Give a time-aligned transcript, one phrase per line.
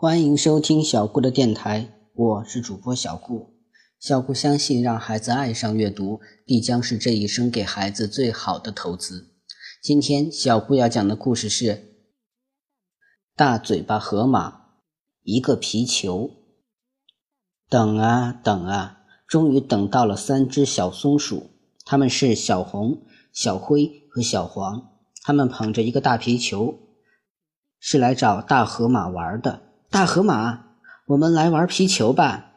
[0.00, 3.56] 欢迎收听小顾的电台，我是主播小顾。
[3.98, 9.34] 小顾相信，让孩子爱上阅读，必将是这一生给孩子最好的投资。
[9.82, 11.64] 今天小顾要讲的故事是
[13.34, 14.66] 《大嘴巴河马
[15.24, 16.28] 一个皮球》。
[17.68, 21.50] 等啊等啊，终于等到了三只小松鼠，
[21.84, 23.02] 它们是小红、
[23.32, 24.92] 小灰和小黄，
[25.24, 26.78] 它们捧着一个大皮球，
[27.80, 29.62] 是来找大河马玩的。
[29.90, 30.66] 大河马，
[31.06, 32.52] 我们来玩皮球吧。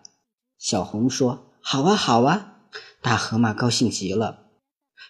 [0.58, 2.58] 小红说：“好啊，好啊。”
[3.02, 4.48] 大河马高兴极了。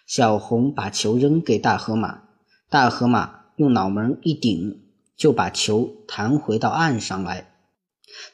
[0.06, 2.22] 小红把球扔给大河马，
[2.70, 4.84] 大河马用脑门一顶，
[5.16, 7.48] 就把球弹回到岸上来。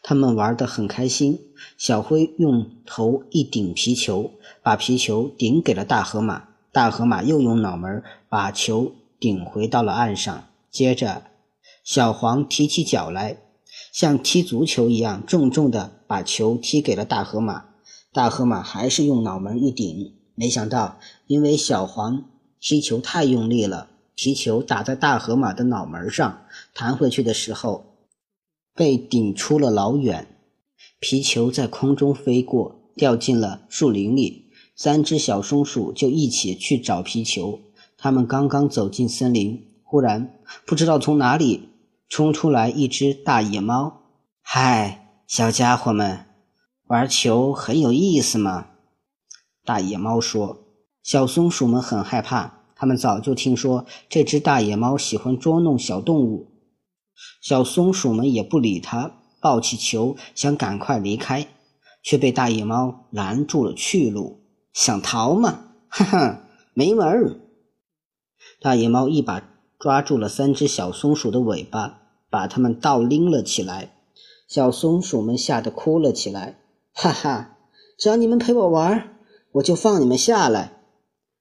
[0.02, 1.40] 他们玩得很开心。
[1.78, 4.32] 小灰用头一顶皮球，
[4.62, 6.48] 把皮球顶给了大河马。
[6.72, 10.44] 大河马又用脑门把球顶回到了岸上。
[10.70, 11.22] 接着，
[11.82, 13.38] 小黄提起脚来。
[13.92, 17.64] 像踢足球一样重重的把球踢给了大河马，
[18.12, 22.24] 大河马还是用脑门一顶，没想到因为小黄
[22.60, 26.42] 踢球太用力了，皮球打在大河马的脑门上，
[26.74, 27.84] 弹回去的时候
[28.74, 30.26] 被顶出了老远，
[31.00, 34.44] 皮球在空中飞过，掉进了树林里。
[34.76, 37.58] 三只小松鼠就一起去找皮球，
[37.96, 41.67] 他们刚刚走进森林，忽然不知道从哪里。
[42.08, 44.00] 冲出来一只大野猫，
[44.40, 46.24] 嗨，小家伙们，
[46.86, 48.68] 玩球很有意思吗？
[49.64, 50.64] 大野猫说。
[51.02, 56.50] 小松鼠们很害怕，他们早就听说这只大野猫喜欢捉弄小动物。
[57.42, 61.46] 小松鼠们也不理它，抱起球想赶快离开，
[62.02, 64.40] 却被大野猫拦住了去路。
[64.72, 65.64] 想逃吗？
[65.88, 67.40] 哈哈，没门儿！
[68.60, 69.42] 大野猫一把。
[69.78, 73.94] 抓住了三只小松鼠的尾巴，把它们倒拎了起来。
[74.48, 76.58] 小松鼠们吓得哭了起来。
[76.92, 77.56] 哈哈，
[77.98, 79.16] 只要你们陪我玩，
[79.52, 80.72] 我就放你们下来。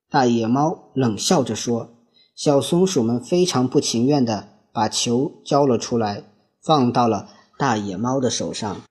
[0.09, 1.93] 大野猫冷笑着说。
[2.35, 6.21] 小松鼠们非常不情愿地把球交了出来，
[6.61, 8.81] 放到了大野猫的手上。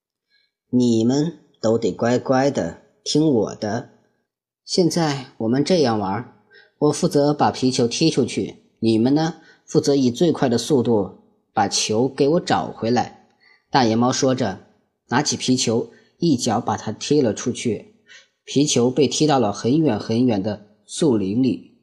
[0.69, 3.91] 你们都得乖乖的听我的。
[4.65, 6.35] 现在我们这样玩，
[6.79, 8.66] 我负责把皮球踢出去。
[8.87, 9.35] 你们呢？
[9.65, 11.19] 负责以最快的速度
[11.53, 13.27] 把球给我找回来。
[13.69, 14.61] 大野猫说着，
[15.09, 17.97] 拿起皮球，一脚把它踢了出去。
[18.45, 21.79] 皮球被踢到了很远很远的树林里。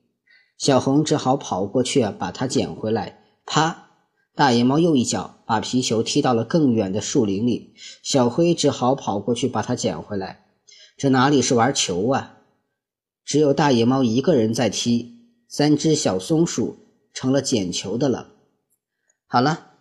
[0.57, 3.19] 小红只好跑过去把它捡回来。
[3.45, 3.89] 啪！
[4.33, 7.73] 大野猫又一脚把皮球踢到了更远的树林里。
[8.01, 10.45] 小灰只好跑过去把它捡回来。
[10.95, 12.37] 这哪里是玩球啊？
[13.25, 15.11] 只有大野猫一个人在踢。
[15.49, 16.77] 三只小松鼠。
[17.13, 18.29] 成了捡球的了。
[19.27, 19.71] 好了，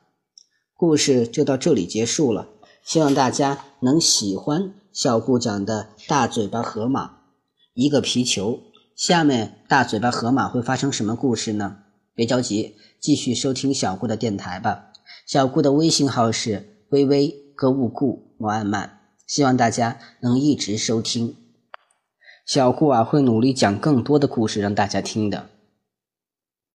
[0.75, 2.49] 故事就到这里结束了。
[2.85, 7.19] 希望大家能喜欢小顾讲的大嘴巴河马
[7.75, 8.61] 一个皮球。
[8.97, 11.79] 下面大嘴巴河马会发生什么故事呢？
[12.15, 14.93] 别着急，继续收听小顾的电台吧。
[15.27, 21.37] 小顾的微信号是微微歌舞顾摩安曼，希望大家能一直收听。
[22.45, 25.49] 小顾啊，会努力讲更多的故事让大家听的。